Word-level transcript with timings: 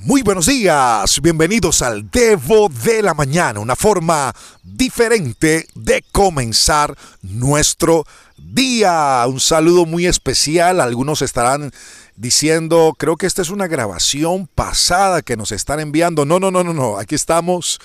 Muy 0.00 0.22
buenos 0.22 0.46
días, 0.46 1.20
bienvenidos 1.20 1.82
al 1.82 2.08
Devo 2.08 2.68
de 2.68 3.02
la 3.02 3.14
Mañana, 3.14 3.58
una 3.58 3.74
forma 3.74 4.32
diferente 4.62 5.66
de 5.74 6.04
comenzar 6.12 6.96
nuestro 7.20 8.06
día. 8.36 9.24
Un 9.26 9.40
saludo 9.40 9.86
muy 9.86 10.06
especial, 10.06 10.80
algunos 10.80 11.20
estarán 11.20 11.72
diciendo, 12.14 12.94
creo 12.96 13.16
que 13.16 13.26
esta 13.26 13.42
es 13.42 13.50
una 13.50 13.66
grabación 13.66 14.48
pasada 14.54 15.20
que 15.20 15.36
nos 15.36 15.50
están 15.50 15.80
enviando. 15.80 16.24
No, 16.24 16.38
no, 16.38 16.52
no, 16.52 16.62
no, 16.62 16.72
no, 16.72 16.96
aquí 16.96 17.16
estamos 17.16 17.80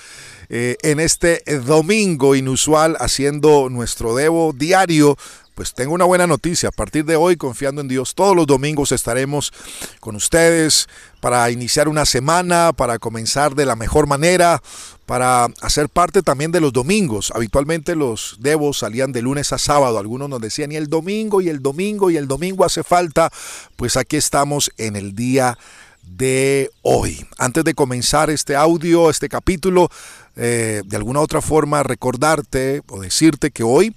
eh, 0.50 0.76
en 0.82 1.00
este 1.00 1.42
domingo 1.66 2.36
inusual 2.36 2.96
haciendo 3.00 3.68
nuestro 3.70 4.14
Devo 4.14 4.52
diario 4.52 5.16
pues 5.54 5.72
tengo 5.72 5.94
una 5.94 6.04
buena 6.04 6.26
noticia. 6.26 6.68
A 6.68 6.72
partir 6.72 7.04
de 7.04 7.16
hoy, 7.16 7.36
confiando 7.36 7.80
en 7.80 7.88
Dios, 7.88 8.14
todos 8.14 8.34
los 8.34 8.46
domingos 8.46 8.92
estaremos 8.92 9.52
con 10.00 10.16
ustedes 10.16 10.88
para 11.20 11.50
iniciar 11.50 11.88
una 11.88 12.04
semana, 12.04 12.72
para 12.76 12.98
comenzar 12.98 13.54
de 13.54 13.64
la 13.64 13.76
mejor 13.76 14.06
manera, 14.06 14.60
para 15.06 15.46
hacer 15.62 15.88
parte 15.88 16.22
también 16.22 16.50
de 16.50 16.60
los 16.60 16.72
domingos. 16.72 17.32
Habitualmente 17.34 17.94
los 17.94 18.36
devos 18.40 18.78
salían 18.78 19.12
de 19.12 19.22
lunes 19.22 19.52
a 19.52 19.58
sábado. 19.58 19.98
Algunos 19.98 20.28
nos 20.28 20.40
decían, 20.40 20.72
y 20.72 20.76
el 20.76 20.88
domingo, 20.88 21.40
y 21.40 21.48
el 21.48 21.62
domingo, 21.62 22.10
y 22.10 22.16
el 22.16 22.26
domingo 22.26 22.64
hace 22.64 22.82
falta. 22.82 23.30
Pues 23.76 23.96
aquí 23.96 24.16
estamos 24.16 24.70
en 24.76 24.96
el 24.96 25.14
día 25.14 25.56
de 26.02 26.70
hoy. 26.82 27.26
Antes 27.38 27.64
de 27.64 27.74
comenzar 27.74 28.28
este 28.28 28.56
audio, 28.56 29.08
este 29.08 29.28
capítulo, 29.28 29.88
eh, 30.36 30.82
de 30.84 30.96
alguna 30.96 31.20
otra 31.20 31.40
forma 31.40 31.82
recordarte 31.82 32.82
o 32.88 33.00
decirte 33.00 33.50
que 33.50 33.62
hoy 33.62 33.94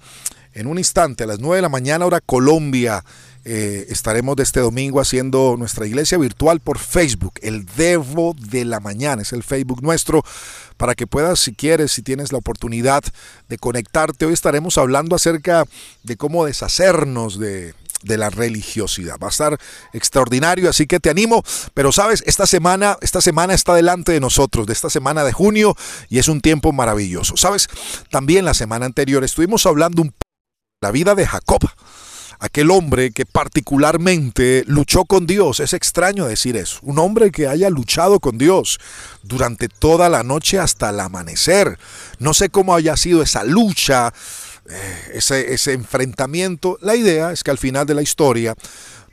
en 0.58 0.66
un 0.66 0.76
instante, 0.76 1.22
a 1.22 1.26
las 1.28 1.38
9 1.38 1.56
de 1.56 1.62
la 1.62 1.68
mañana, 1.68 2.04
hora 2.04 2.20
Colombia, 2.20 3.04
eh, 3.44 3.86
estaremos 3.90 4.34
de 4.34 4.42
este 4.42 4.58
domingo 4.58 5.00
haciendo 5.00 5.54
nuestra 5.56 5.86
iglesia 5.86 6.18
virtual 6.18 6.58
por 6.58 6.78
Facebook, 6.78 7.34
el 7.42 7.64
Devo 7.64 8.34
de 8.36 8.64
la 8.64 8.80
Mañana, 8.80 9.22
es 9.22 9.32
el 9.32 9.44
Facebook 9.44 9.82
nuestro, 9.84 10.24
para 10.76 10.96
que 10.96 11.06
puedas, 11.06 11.38
si 11.38 11.54
quieres, 11.54 11.92
si 11.92 12.02
tienes 12.02 12.32
la 12.32 12.38
oportunidad 12.38 13.04
de 13.48 13.56
conectarte. 13.56 14.26
Hoy 14.26 14.32
estaremos 14.32 14.78
hablando 14.78 15.14
acerca 15.14 15.64
de 16.02 16.16
cómo 16.16 16.44
deshacernos 16.44 17.38
de, 17.38 17.74
de 18.02 18.18
la 18.18 18.28
religiosidad. 18.28 19.16
Va 19.22 19.28
a 19.28 19.30
estar 19.30 19.58
extraordinario, 19.92 20.68
así 20.68 20.88
que 20.88 20.98
te 20.98 21.08
animo. 21.08 21.44
Pero 21.72 21.92
sabes, 21.92 22.24
esta 22.26 22.48
semana, 22.48 22.96
esta 23.00 23.20
semana 23.20 23.54
está 23.54 23.76
delante 23.76 24.10
de 24.10 24.18
nosotros, 24.18 24.66
de 24.66 24.72
esta 24.72 24.90
semana 24.90 25.22
de 25.22 25.32
junio, 25.32 25.76
y 26.08 26.18
es 26.18 26.26
un 26.26 26.40
tiempo 26.40 26.72
maravilloso. 26.72 27.36
Sabes, 27.36 27.68
también 28.10 28.44
la 28.44 28.54
semana 28.54 28.86
anterior 28.86 29.22
estuvimos 29.22 29.64
hablando 29.64 30.02
un 30.02 30.12
la 30.80 30.92
vida 30.92 31.16
de 31.16 31.26
Jacob, 31.26 31.58
aquel 32.38 32.70
hombre 32.70 33.10
que 33.10 33.26
particularmente 33.26 34.62
luchó 34.68 35.04
con 35.06 35.26
Dios. 35.26 35.58
Es 35.58 35.72
extraño 35.72 36.26
decir 36.26 36.56
eso. 36.56 36.78
Un 36.82 37.00
hombre 37.00 37.32
que 37.32 37.48
haya 37.48 37.68
luchado 37.68 38.20
con 38.20 38.38
Dios 38.38 38.78
durante 39.24 39.68
toda 39.68 40.08
la 40.08 40.22
noche 40.22 40.58
hasta 40.58 40.90
el 40.90 41.00
amanecer. 41.00 41.78
No 42.20 42.32
sé 42.32 42.48
cómo 42.48 42.76
haya 42.76 42.96
sido 42.96 43.22
esa 43.22 43.42
lucha, 43.42 44.12
eh, 44.70 45.10
ese, 45.14 45.52
ese 45.52 45.72
enfrentamiento. 45.72 46.78
La 46.80 46.94
idea 46.94 47.32
es 47.32 47.42
que 47.42 47.50
al 47.50 47.58
final 47.58 47.84
de 47.84 47.94
la 47.94 48.02
historia 48.02 48.54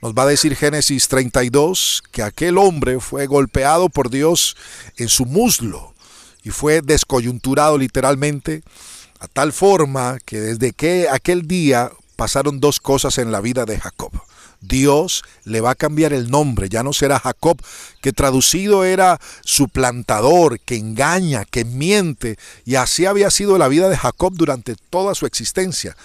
nos 0.03 0.13
va 0.13 0.21
a 0.23 0.27
decir 0.27 0.55
Génesis 0.55 1.07
32 1.07 2.03
que 2.11 2.21
aquel 2.21 2.59
hombre 2.59 2.99
fue 2.99 3.25
golpeado 3.25 3.89
por 3.89 4.11
Dios 4.11 4.55
en 4.97 5.09
su 5.09 5.25
muslo 5.25 5.95
y 6.43 6.51
fue 6.51 6.81
descoyunturado 6.83 7.79
literalmente 7.79 8.61
a 9.25 9.27
tal 9.27 9.51
forma 9.53 10.19
que 10.23 10.39
desde 10.39 10.71
que 10.71 11.07
aquel 11.09 11.47
día 11.47 11.91
pasaron 12.15 12.59
dos 12.59 12.79
cosas 12.79 13.17
en 13.17 13.31
la 13.31 13.41
vida 13.41 13.65
de 13.65 13.79
Jacob. 13.79 14.11
Dios 14.61 15.23
le 15.43 15.61
va 15.61 15.71
a 15.71 15.75
cambiar 15.75 16.13
el 16.13 16.29
nombre, 16.29 16.69
ya 16.69 16.83
no 16.83 16.93
será 16.93 17.19
Jacob, 17.19 17.59
que 18.01 18.13
traducido 18.13 18.83
era 18.83 19.19
suplantador, 19.43 20.59
que 20.59 20.75
engaña, 20.75 21.45
que 21.45 21.65
miente, 21.65 22.37
y 22.65 22.75
así 22.75 23.05
había 23.05 23.29
sido 23.31 23.57
la 23.57 23.67
vida 23.67 23.89
de 23.89 23.97
Jacob 23.97 24.33
durante 24.35 24.75
toda 24.89 25.13
su 25.15 25.25
existencia 25.25 25.95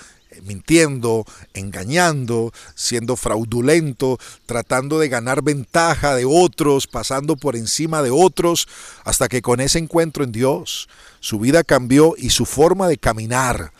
mintiendo, 0.42 1.24
engañando, 1.54 2.52
siendo 2.74 3.16
fraudulento, 3.16 4.18
tratando 4.46 4.98
de 4.98 5.08
ganar 5.08 5.42
ventaja 5.42 6.14
de 6.14 6.24
otros, 6.24 6.86
pasando 6.86 7.36
por 7.36 7.56
encima 7.56 8.02
de 8.02 8.10
otros, 8.10 8.68
hasta 9.04 9.28
que 9.28 9.42
con 9.42 9.60
ese 9.60 9.78
encuentro 9.78 10.24
en 10.24 10.32
Dios 10.32 10.88
su 11.20 11.38
vida 11.38 11.64
cambió 11.64 12.14
y 12.16 12.30
su 12.30 12.46
forma 12.46 12.88
de 12.88 12.98
caminar. 12.98 13.72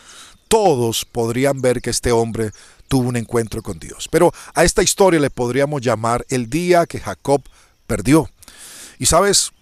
Todos 0.48 1.04
podrían 1.04 1.60
ver 1.60 1.80
que 1.80 1.90
este 1.90 2.12
hombre 2.12 2.52
tuvo 2.88 3.08
un 3.08 3.16
encuentro 3.16 3.62
con 3.62 3.78
Dios. 3.78 4.08
Pero 4.10 4.32
a 4.54 4.64
esta 4.64 4.82
historia 4.82 5.20
le 5.20 5.30
podríamos 5.30 5.80
llamar 5.80 6.26
el 6.28 6.50
día 6.50 6.86
que 6.86 6.98
Jacob 6.98 7.42
perdió. 7.86 8.28
Y 8.98 9.06
sabes, 9.06 9.52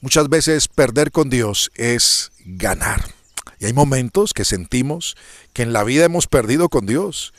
muchas 0.00 0.28
veces 0.28 0.68
perder 0.68 1.12
con 1.12 1.28
Dios 1.28 1.70
es 1.74 2.32
ganar. 2.44 3.21
Y 3.62 3.66
hay 3.66 3.72
momentos 3.72 4.34
que 4.34 4.44
sentimos 4.44 5.16
que 5.52 5.62
en 5.62 5.72
la 5.72 5.84
vida 5.84 6.04
hemos 6.04 6.26
perdido 6.26 6.68
con 6.68 6.84
Dios. 6.84 7.32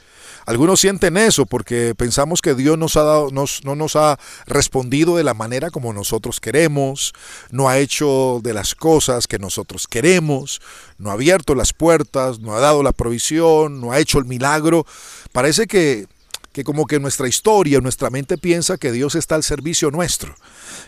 Algunos 0.45 0.79
sienten 0.79 1.17
eso 1.17 1.45
porque 1.45 1.95
pensamos 1.97 2.41
que 2.41 2.55
Dios 2.55 2.77
nos 2.77 2.95
ha 2.95 3.03
dado, 3.03 3.29
no 3.31 3.75
nos 3.75 3.97
ha 3.97 4.17
respondido 4.45 5.17
de 5.17 5.25
la 5.25 5.33
manera 5.33 5.69
como 5.69 5.91
nosotros 5.91 6.39
queremos, 6.39 7.13
no 7.51 7.67
ha 7.67 7.77
hecho 7.77 8.39
de 8.41 8.53
las 8.53 8.73
cosas 8.73 9.27
que 9.27 9.37
nosotros 9.37 9.85
queremos, 9.85 10.61
no 10.97 11.09
ha 11.09 11.13
abierto 11.13 11.55
las 11.55 11.73
puertas, 11.73 12.39
no 12.39 12.55
ha 12.55 12.61
dado 12.61 12.83
la 12.83 12.93
provisión, 12.93 13.81
no 13.81 13.91
ha 13.91 13.99
hecho 13.99 14.17
el 14.17 14.25
milagro. 14.25 14.85
Parece 15.33 15.67
que 15.67 16.07
que 16.53 16.63
como 16.63 16.85
que 16.85 16.99
nuestra 16.99 17.27
historia, 17.27 17.81
nuestra 17.81 18.11
mente 18.11 18.37
piensa 18.37 18.77
que 18.77 18.91
Dios 18.91 19.15
está 19.15 19.35
al 19.35 19.43
servicio 19.43 19.89
nuestro, 19.89 20.35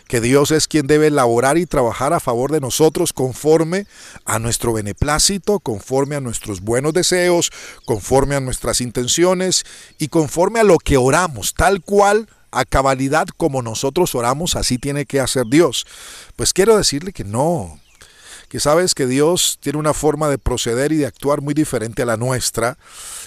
que 0.06 0.20
Dios 0.20 0.52
es 0.52 0.68
quien 0.68 0.86
debe 0.86 1.08
elaborar 1.08 1.58
y 1.58 1.66
trabajar 1.66 2.12
a 2.12 2.20
favor 2.20 2.52
de 2.52 2.60
nosotros 2.60 3.12
conforme 3.12 3.86
a 4.24 4.38
nuestro 4.38 4.72
beneplácito, 4.72 5.58
conforme 5.58 6.14
a 6.14 6.20
nuestros 6.20 6.60
buenos 6.60 6.94
deseos, 6.94 7.50
conforme 7.84 8.36
a 8.36 8.40
nuestras 8.40 8.80
intenciones 8.80 9.64
y 9.98 10.06
conforme 10.08 10.60
a 10.60 10.64
lo 10.64 10.78
que 10.78 10.96
oramos, 10.96 11.52
tal 11.52 11.82
cual 11.82 12.28
a 12.52 12.64
cabalidad 12.64 13.26
como 13.36 13.60
nosotros 13.60 14.14
oramos, 14.14 14.54
así 14.54 14.78
tiene 14.78 15.04
que 15.04 15.18
hacer 15.18 15.46
Dios. 15.50 15.84
Pues 16.36 16.52
quiero 16.52 16.76
decirle 16.76 17.12
que 17.12 17.24
no, 17.24 17.80
que 18.48 18.60
sabes 18.60 18.94
que 18.94 19.06
Dios 19.06 19.58
tiene 19.60 19.80
una 19.80 19.94
forma 19.94 20.28
de 20.28 20.38
proceder 20.38 20.92
y 20.92 20.96
de 20.96 21.06
actuar 21.06 21.40
muy 21.40 21.54
diferente 21.54 22.02
a 22.02 22.06
la 22.06 22.16
nuestra 22.16 22.78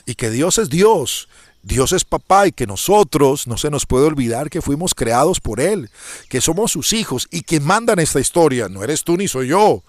y 0.05 0.15
que 0.15 0.29
Dios 0.29 0.57
es 0.57 0.69
Dios 0.69 1.27
Dios 1.61 1.91
es 1.91 2.05
papá 2.05 2.47
y 2.47 2.51
que 2.51 2.67
nosotros 2.67 3.47
no 3.47 3.57
se 3.57 3.69
nos 3.69 3.85
puede 3.85 4.05
olvidar 4.05 4.49
que 4.49 4.61
fuimos 4.61 4.95
creados 4.95 5.39
por 5.39 5.59
Él, 5.59 5.89
que 6.29 6.41
somos 6.41 6.71
sus 6.71 6.93
hijos 6.93 7.27
y 7.31 7.41
quien 7.41 7.65
manda 7.65 7.93
en 7.93 7.99
esta 7.99 8.19
historia 8.19 8.69
no 8.69 8.83
eres 8.83 9.03
tú 9.03 9.17
ni 9.17 9.27
soy 9.27 9.49
yo. 9.49 9.83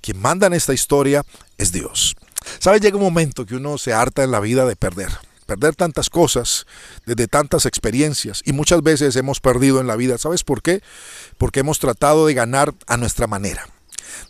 Quien 0.00 0.20
manda 0.20 0.46
en 0.46 0.52
esta 0.52 0.74
historia 0.74 1.24
es 1.58 1.72
Dios. 1.72 2.16
¿Sabes? 2.58 2.80
Llega 2.80 2.96
un 2.96 3.02
momento 3.02 3.46
que 3.46 3.56
uno 3.56 3.78
se 3.78 3.92
harta 3.92 4.22
en 4.22 4.30
la 4.30 4.40
vida 4.40 4.66
de 4.66 4.76
perder. 4.76 5.10
Perder 5.46 5.74
tantas 5.74 6.10
cosas, 6.10 6.66
desde 7.06 7.28
tantas 7.28 7.66
experiencias, 7.66 8.42
y 8.44 8.52
muchas 8.52 8.82
veces 8.82 9.14
hemos 9.14 9.40
perdido 9.40 9.80
en 9.80 9.86
la 9.86 9.94
vida. 9.94 10.18
¿Sabes 10.18 10.42
por 10.42 10.60
qué? 10.60 10.82
Porque 11.38 11.60
hemos 11.60 11.78
tratado 11.78 12.26
de 12.26 12.34
ganar 12.34 12.74
a 12.88 12.96
nuestra 12.96 13.26
manera 13.28 13.68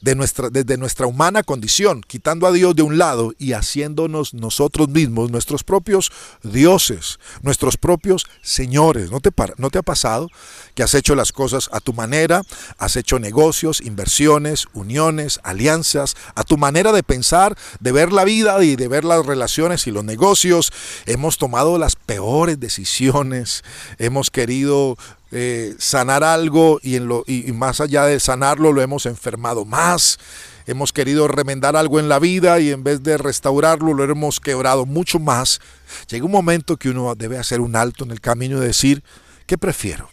de 0.01 0.15
nuestra, 0.15 0.51
desde 0.51 0.77
nuestra 0.77 1.07
humana 1.07 1.43
condición, 1.43 2.03
quitando 2.07 2.47
a 2.47 2.53
Dios 2.53 2.75
de 2.77 2.83
un 2.83 2.99
lado 2.99 3.33
y 3.39 3.53
haciéndonos 3.53 4.35
nosotros 4.35 4.89
mismos 4.89 5.31
nuestros 5.31 5.65
propios 5.65 6.13
dioses, 6.43 7.19
nuestros 7.43 7.77
propios 7.77 8.27
señores. 8.43 9.11
¿No 9.11 9.21
te, 9.21 9.31
¿No 9.59 9.71
te 9.71 9.79
ha 9.79 9.83
pasado 9.83 10.29
que 10.75 10.83
has 10.83 10.95
hecho 10.95 11.15
las 11.15 11.33
cosas 11.33 11.69
a 11.73 11.81
tu 11.81 11.93
manera? 11.93 12.43
Has 12.79 12.97
hecho 12.97 13.19
negocios, 13.19 13.81
inversiones, 13.81 14.67
uniones, 14.73 15.41
alianzas, 15.43 16.17
a 16.35 16.45
tu 16.45 16.57
manera 16.57 16.93
de 16.93 17.03
pensar, 17.03 17.57
de 17.81 17.93
ver 17.93 18.13
la 18.13 18.25
vida 18.25 18.63
y 18.63 18.77
de 18.77 18.89
ver 18.89 19.05
las 19.05 19.25
relaciones 19.25 19.87
y 19.87 19.91
los 19.91 20.05
negocios. 20.05 20.73
Hemos 21.07 21.39
tomado 21.39 21.79
las 21.79 21.97
peores 21.97 22.61
decisiones, 22.61 23.65
hemos 23.99 24.31
querido 24.31 24.97
eh, 25.33 25.75
sanar 25.79 26.23
algo 26.23 26.79
y, 26.83 26.97
en 26.97 27.09
lo, 27.09 27.25
y, 27.27 27.51
más 27.53 27.81
allá 27.81 28.05
de 28.05 28.21
sanarlo 28.21 28.73
lo 28.73 28.83
hemos 28.83 29.07
enfermado 29.07 29.65
más. 29.65 30.19
Hemos 30.67 30.93
querido 30.93 31.29
remendar 31.29 31.77
algo 31.77 32.01
en 32.01 32.09
la 32.09 32.19
vida 32.19 32.59
y 32.61 32.71
en 32.71 32.85
vez 32.85 33.03
de 33.03 33.19
restaurarlo 33.19 33.95
lo 33.95 34.05
hemos 34.05 34.41
quebrado 34.41 34.87
mucho 34.87 35.19
más. 35.19 35.61
Llega 36.09 36.25
un 36.25 36.33
momento 36.33 36.77
que 36.77 36.91
uno 36.91 37.15
debe 37.15 37.39
hacer 37.39 37.61
un 37.61 37.77
alto 37.77 38.05
en 38.05 38.11
el 38.11 38.21
camino 38.21 38.59
y 38.59 38.67
decir, 38.67 39.03
¿qué 39.47 39.59
prefiero? 39.59 40.09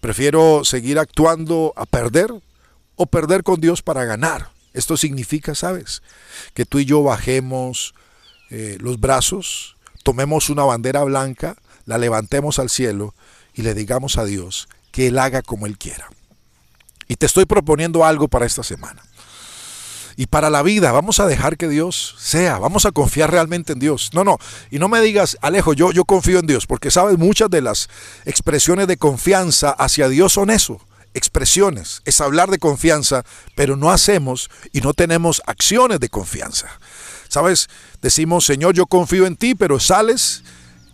¿Prefiero 0.00 0.64
seguir 0.64 0.98
actuando 0.98 1.72
a 1.76 1.86
perder 1.86 2.30
o 2.96 3.06
perder 3.06 3.42
con 3.42 3.60
Dios 3.60 3.82
para 3.82 4.04
ganar? 4.04 4.50
Esto 4.72 4.96
significa, 4.96 5.54
¿sabes? 5.54 6.02
Que 6.54 6.64
tú 6.64 6.78
y 6.78 6.84
yo 6.84 7.02
bajemos 7.02 7.94
eh, 8.50 8.78
los 8.80 9.00
brazos, 9.00 9.76
tomemos 10.02 10.48
una 10.48 10.64
bandera 10.64 11.04
blanca, 11.04 11.56
la 11.86 11.98
levantemos 11.98 12.58
al 12.58 12.70
cielo 12.70 13.14
y 13.54 13.62
le 13.62 13.74
digamos 13.74 14.18
a 14.18 14.24
Dios 14.24 14.68
que 14.92 15.08
Él 15.08 15.18
haga 15.18 15.42
como 15.42 15.66
Él 15.66 15.78
quiera. 15.78 16.08
Y 17.08 17.16
te 17.16 17.26
estoy 17.26 17.44
proponiendo 17.44 18.04
algo 18.04 18.28
para 18.28 18.46
esta 18.46 18.62
semana. 18.62 19.02
Y 20.16 20.26
para 20.26 20.50
la 20.50 20.62
vida, 20.62 20.92
vamos 20.92 21.18
a 21.18 21.26
dejar 21.26 21.56
que 21.56 21.68
Dios 21.68 22.14
sea, 22.18 22.58
vamos 22.58 22.84
a 22.84 22.92
confiar 22.92 23.30
realmente 23.30 23.72
en 23.72 23.78
Dios. 23.78 24.10
No, 24.12 24.22
no, 24.22 24.36
y 24.70 24.78
no 24.78 24.88
me 24.88 25.00
digas, 25.00 25.38
Alejo, 25.40 25.72
yo, 25.72 25.92
yo 25.92 26.04
confío 26.04 26.38
en 26.38 26.46
Dios, 26.46 26.66
porque 26.66 26.90
sabes, 26.90 27.16
muchas 27.16 27.48
de 27.48 27.62
las 27.62 27.88
expresiones 28.26 28.86
de 28.86 28.96
confianza 28.96 29.70
hacia 29.70 30.08
Dios 30.08 30.34
son 30.34 30.50
eso, 30.50 30.80
expresiones, 31.14 32.02
es 32.04 32.20
hablar 32.20 32.50
de 32.50 32.58
confianza, 32.58 33.24
pero 33.54 33.76
no 33.76 33.90
hacemos 33.90 34.50
y 34.72 34.80
no 34.82 34.92
tenemos 34.94 35.40
acciones 35.46 36.00
de 36.00 36.08
confianza. 36.08 36.68
¿Sabes? 37.28 37.68
Decimos, 38.02 38.44
Señor, 38.44 38.74
yo 38.74 38.86
confío 38.86 39.26
en 39.26 39.36
ti, 39.36 39.54
pero 39.54 39.80
sales 39.80 40.42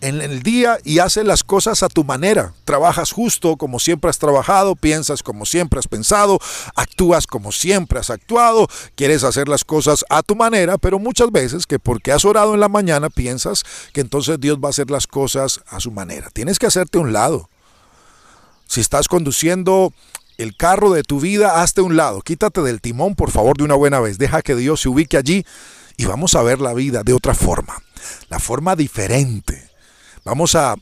en 0.01 0.21
el 0.21 0.43
día 0.43 0.79
y 0.85 0.99
haces 0.99 1.25
las 1.25 1.43
cosas 1.43 1.83
a 1.83 1.89
tu 1.89 2.05
manera. 2.05 2.53
Trabajas 2.65 3.13
justo 3.13 3.57
como 3.57 3.79
siempre 3.79 4.11
has 4.11 4.19
trabajado, 4.19 4.77
piensas 4.77 5.23
como 5.23 5.47
siempre 5.47 5.79
has 5.79 5.89
pensado, 5.89 6.39
actúas 6.75 7.27
como 7.27 7.53
siempre 7.53 7.99
has 7.99 8.11
actuado, 8.11 8.69
quieres 8.95 9.25
hacer 9.25 9.49
las 9.49 9.65
cosas 9.65 10.05
a 10.09 10.23
tu 10.23 10.37
manera, 10.37 10.79
pero 10.79 10.99
muchas 10.99 11.31
veces 11.31 11.67
que 11.67 11.79
porque 11.79 12.13
has 12.13 12.25
orado 12.25 12.55
en 12.55 12.61
la 12.61 12.69
mañana 12.69 13.11
piensas 13.11 13.65
que 13.93 14.01
entonces 14.01 14.39
Dios 14.41 14.59
va 14.59 14.69
a 14.69 14.71
hacer 14.71 14.91
las 14.91 15.07
cosas 15.07 15.61
a 15.69 15.81
su 15.81 15.91
manera. 15.91 16.31
Tienes 16.31 16.59
que 16.59 16.67
hacerte 16.67 16.99
un 16.99 17.13
lado. 17.13 17.49
Si 18.69 18.81
estás 18.81 19.09
conduciendo 19.09 19.93
el 20.39 20.57
carro 20.57 20.91
de 20.91 21.03
tu 21.03 21.21
vida, 21.21 21.63
hazte 21.63 21.81
un 21.81 21.97
lado. 21.97 22.21
Quítate 22.21 22.63
del 22.63 22.81
timón, 22.81 23.15
por 23.15 23.31
favor, 23.31 23.57
de 23.57 23.65
una 23.65 23.75
buena 23.75 24.01
vez. 24.01 24.19
Deja 24.19 24.43
que 24.43 24.55
Dios 24.55 24.81
se 24.81 24.89
ubique 24.89 25.17
allí 25.17 25.45
y 25.97 26.05
vamos 26.05 26.35
a 26.35 26.43
ver 26.43 26.61
la 26.61 26.75
vida 26.75 27.03
de 27.03 27.13
otra 27.13 27.35
forma. 27.35 27.83
La 28.29 28.39
forma 28.39 28.77
diferente. 28.77 29.71
Vamos 30.27 30.57
a 30.57 30.75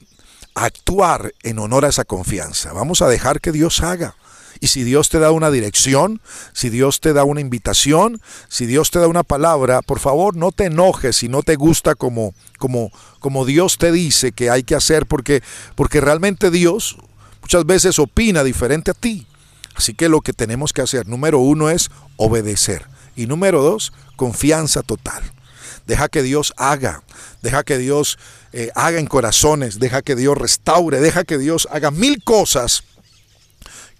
actuar 0.54 1.34
en 1.42 1.58
honor 1.58 1.84
a 1.84 1.88
esa 1.88 2.06
confianza. 2.06 2.72
Vamos 2.72 3.02
a 3.02 3.08
dejar 3.08 3.42
que 3.42 3.52
Dios 3.52 3.82
haga. 3.82 4.16
Y 4.58 4.68
si 4.68 4.84
Dios 4.84 5.10
te 5.10 5.18
da 5.18 5.32
una 5.32 5.50
dirección, 5.50 6.22
si 6.54 6.70
Dios 6.70 7.02
te 7.02 7.12
da 7.12 7.24
una 7.24 7.42
invitación, 7.42 8.22
si 8.48 8.64
Dios 8.64 8.90
te 8.90 9.00
da 9.00 9.06
una 9.06 9.22
palabra, 9.22 9.82
por 9.82 10.00
favor 10.00 10.34
no 10.34 10.50
te 10.50 10.64
enojes 10.64 11.16
si 11.16 11.28
no 11.28 11.42
te 11.42 11.56
gusta 11.56 11.94
como, 11.94 12.32
como, 12.58 12.90
como 13.18 13.44
Dios 13.44 13.76
te 13.76 13.92
dice 13.92 14.32
que 14.32 14.48
hay 14.48 14.62
que 14.62 14.76
hacer, 14.76 15.04
porque, 15.04 15.42
porque 15.74 16.00
realmente 16.00 16.50
Dios 16.50 16.96
muchas 17.42 17.66
veces 17.66 17.98
opina 17.98 18.44
diferente 18.44 18.92
a 18.92 18.94
ti. 18.94 19.26
Así 19.74 19.92
que 19.92 20.08
lo 20.08 20.22
que 20.22 20.32
tenemos 20.32 20.72
que 20.72 20.80
hacer, 20.80 21.06
número 21.06 21.38
uno, 21.38 21.68
es 21.68 21.90
obedecer. 22.16 22.86
Y 23.14 23.26
número 23.26 23.62
dos, 23.62 23.92
confianza 24.16 24.82
total. 24.82 25.22
Deja 25.86 26.08
que 26.08 26.22
Dios 26.22 26.54
haga, 26.56 27.02
deja 27.42 27.62
que 27.62 27.76
Dios 27.78 28.18
eh, 28.52 28.70
haga 28.74 28.98
en 28.98 29.06
corazones, 29.06 29.78
deja 29.78 30.02
que 30.02 30.16
Dios 30.16 30.36
restaure, 30.38 31.00
deja 31.00 31.24
que 31.24 31.38
Dios 31.38 31.68
haga 31.70 31.90
mil 31.90 32.22
cosas 32.24 32.84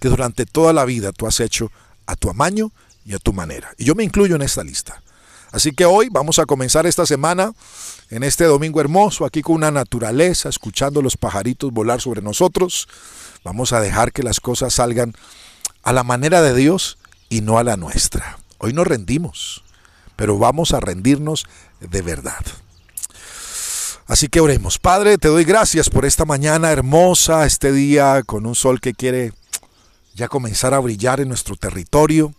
que 0.01 0.09
durante 0.09 0.47
toda 0.47 0.73
la 0.73 0.85
vida 0.85 1.13
tú 1.13 1.27
has 1.27 1.41
hecho 1.41 1.71
a 2.07 2.17
tu 2.17 2.31
amaño 2.31 2.73
y 3.05 3.15
a 3.15 3.19
tu 3.19 3.33
manera. 3.33 3.75
Y 3.79 3.85
yo 3.85 3.95
me 3.95 4.05
incluyo 4.05 4.37
en 4.37 4.43
esta 4.43 4.65
lista. 4.65 5.03
Así 5.53 5.71
que 5.71 5.85
hoy 5.85 6.09
vamos 6.11 6.39
a 6.39 6.47
comenzar 6.47 6.87
esta 6.87 7.07
semana 7.07 7.53
en 8.11 8.25
este 8.25 8.45
domingo 8.45 8.81
hermoso, 8.81 9.25
aquí 9.25 9.41
con 9.41 9.55
una 9.55 9.71
naturaleza, 9.71 10.49
escuchando 10.49 11.01
los 11.01 11.17
pajaritos 11.17 11.73
volar 11.73 12.01
sobre 12.01 12.23
nosotros. 12.23 12.89
Vamos 13.45 13.73
a 13.73 13.81
dejar 13.81 14.13
que 14.13 14.23
las 14.23 14.41
cosas 14.41 14.75
salgan 14.75 15.15
a 15.83 15.93
la 15.93 16.03
manera 16.03 16.43
de 16.43 16.55
Dios 16.55 16.99
y 17.29 17.41
no 17.41 17.59
a 17.59 17.65
la 17.65 17.77
nuestra. 17.77 18.39
Hoy 18.59 18.73
nos 18.73 18.87
rendimos, 18.87 19.63
pero 20.17 20.39
vamos 20.39 20.73
a 20.73 20.81
rendirnos 20.81 21.47
de 21.89 22.03
verdad. 22.03 22.45
Así 24.07 24.29
que 24.29 24.41
oremos. 24.41 24.79
Padre, 24.79 25.17
te 25.19 25.29
doy 25.29 25.45
gracias 25.45 25.89
por 25.89 26.05
esta 26.05 26.25
mañana 26.25 26.71
hermosa, 26.71 27.47
este 27.47 27.73
día 27.73 28.23
con 28.25 28.47
un 28.47 28.55
sol 28.55 28.81
que 28.81 28.93
quiere 28.93 29.33
ya 30.15 30.29
comenzar 30.29 30.75
a 30.75 30.79
brillar 30.79 31.21
en 31.21 31.29
nuestro 31.29 31.57
territorio. 31.57 32.35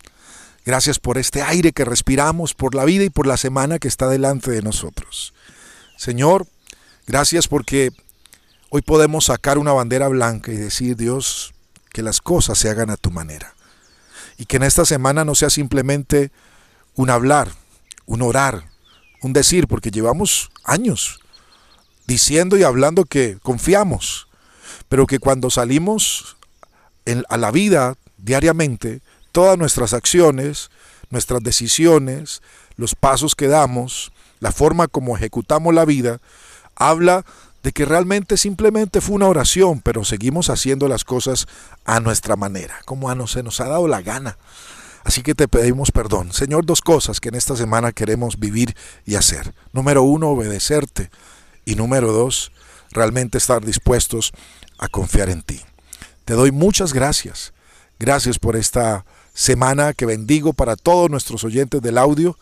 Gracias 0.64 0.98
por 0.98 1.18
este 1.18 1.42
aire 1.42 1.72
que 1.72 1.84
respiramos, 1.84 2.54
por 2.54 2.74
la 2.74 2.84
vida 2.84 3.04
y 3.04 3.10
por 3.10 3.26
la 3.26 3.36
semana 3.36 3.78
que 3.78 3.88
está 3.88 4.08
delante 4.08 4.50
de 4.50 4.62
nosotros. 4.62 5.34
Señor, 5.96 6.46
gracias 7.06 7.48
porque 7.48 7.92
Hoy 8.68 8.82
podemos 8.82 9.26
sacar 9.26 9.58
una 9.58 9.72
bandera 9.72 10.08
blanca 10.08 10.50
y 10.50 10.56
decir, 10.56 10.96
Dios, 10.96 11.54
que 11.92 12.02
las 12.02 12.20
cosas 12.20 12.58
se 12.58 12.68
hagan 12.68 12.90
a 12.90 12.96
tu 12.96 13.12
manera. 13.12 13.54
Y 14.38 14.46
que 14.46 14.56
en 14.56 14.64
esta 14.64 14.84
semana 14.84 15.24
no 15.24 15.36
sea 15.36 15.50
simplemente 15.50 16.32
un 16.96 17.10
hablar, 17.10 17.48
un 18.06 18.22
orar, 18.22 18.64
un 19.26 19.32
decir, 19.32 19.66
porque 19.68 19.90
llevamos 19.90 20.50
años 20.64 21.20
diciendo 22.06 22.56
y 22.56 22.62
hablando 22.62 23.04
que 23.04 23.38
confiamos, 23.42 24.28
pero 24.88 25.06
que 25.06 25.18
cuando 25.18 25.50
salimos 25.50 26.36
a 27.28 27.36
la 27.36 27.50
vida 27.50 27.96
diariamente, 28.16 29.00
todas 29.32 29.58
nuestras 29.58 29.92
acciones, 29.92 30.70
nuestras 31.10 31.42
decisiones, 31.42 32.42
los 32.76 32.94
pasos 32.94 33.34
que 33.34 33.48
damos, 33.48 34.12
la 34.40 34.52
forma 34.52 34.88
como 34.88 35.16
ejecutamos 35.16 35.74
la 35.74 35.84
vida, 35.84 36.20
habla 36.74 37.24
de 37.62 37.72
que 37.72 37.84
realmente 37.84 38.36
simplemente 38.36 39.00
fue 39.00 39.16
una 39.16 39.26
oración, 39.26 39.80
pero 39.80 40.04
seguimos 40.04 40.50
haciendo 40.50 40.86
las 40.86 41.04
cosas 41.04 41.48
a 41.84 41.98
nuestra 41.98 42.36
manera, 42.36 42.76
como 42.84 43.10
a 43.10 43.16
no 43.16 43.26
se 43.26 43.42
nos 43.42 43.60
ha 43.60 43.66
dado 43.66 43.88
la 43.88 44.02
gana. 44.02 44.38
Así 45.06 45.22
que 45.22 45.36
te 45.36 45.46
pedimos 45.46 45.92
perdón. 45.92 46.32
Señor, 46.32 46.66
dos 46.66 46.80
cosas 46.80 47.20
que 47.20 47.28
en 47.28 47.36
esta 47.36 47.54
semana 47.54 47.92
queremos 47.92 48.40
vivir 48.40 48.74
y 49.04 49.14
hacer. 49.14 49.54
Número 49.72 50.02
uno, 50.02 50.30
obedecerte. 50.30 51.10
Y 51.64 51.76
número 51.76 52.12
dos, 52.12 52.50
realmente 52.90 53.38
estar 53.38 53.64
dispuestos 53.64 54.32
a 54.78 54.88
confiar 54.88 55.30
en 55.30 55.42
ti. 55.42 55.60
Te 56.24 56.34
doy 56.34 56.50
muchas 56.50 56.92
gracias. 56.92 57.52
Gracias 58.00 58.40
por 58.40 58.56
esta 58.56 59.04
semana 59.32 59.92
que 59.92 60.06
bendigo 60.06 60.54
para 60.54 60.74
todos 60.74 61.08
nuestros 61.08 61.44
oyentes 61.44 61.80
del 61.80 61.98
audio 61.98 62.36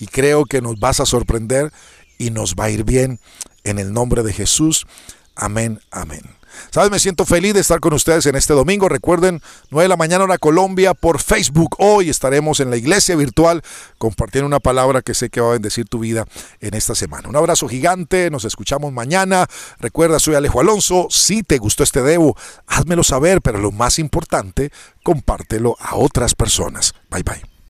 y 0.00 0.08
creo 0.08 0.44
que 0.44 0.60
nos 0.60 0.80
vas 0.80 0.98
a 0.98 1.06
sorprender 1.06 1.72
y 2.18 2.30
nos 2.30 2.56
va 2.56 2.64
a 2.64 2.70
ir 2.70 2.82
bien 2.82 3.20
en 3.62 3.78
el 3.78 3.92
nombre 3.92 4.24
de 4.24 4.32
Jesús. 4.32 4.88
Amén, 5.36 5.80
amén. 5.92 6.37
Sabes, 6.70 6.90
me 6.90 6.98
siento 6.98 7.24
feliz 7.24 7.54
de 7.54 7.60
estar 7.60 7.80
con 7.80 7.92
ustedes 7.92 8.26
en 8.26 8.36
este 8.36 8.54
domingo. 8.54 8.88
Recuerden, 8.88 9.40
9 9.70 9.84
de 9.84 9.88
la 9.88 9.96
mañana 9.96 10.24
hora 10.24 10.38
Colombia 10.38 10.94
por 10.94 11.20
Facebook. 11.20 11.76
Hoy 11.78 12.10
estaremos 12.10 12.60
en 12.60 12.70
la 12.70 12.76
iglesia 12.76 13.16
virtual 13.16 13.62
compartiendo 13.98 14.46
una 14.46 14.60
palabra 14.60 15.02
que 15.02 15.14
sé 15.14 15.30
que 15.30 15.40
va 15.40 15.48
a 15.48 15.52
bendecir 15.52 15.86
tu 15.86 16.00
vida 16.00 16.26
en 16.60 16.74
esta 16.74 16.94
semana. 16.94 17.28
Un 17.28 17.36
abrazo 17.36 17.68
gigante, 17.68 18.30
nos 18.30 18.44
escuchamos 18.44 18.92
mañana. 18.92 19.46
Recuerda, 19.78 20.18
soy 20.18 20.34
Alejo 20.34 20.60
Alonso. 20.60 21.08
Si 21.10 21.42
te 21.42 21.58
gustó 21.58 21.82
este 21.82 22.02
debo, 22.02 22.36
házmelo 22.66 23.04
saber, 23.04 23.40
pero 23.42 23.58
lo 23.58 23.72
más 23.72 23.98
importante, 23.98 24.70
compártelo 25.02 25.76
a 25.80 25.96
otras 25.96 26.34
personas. 26.34 26.94
Bye 27.10 27.22
bye. 27.22 27.47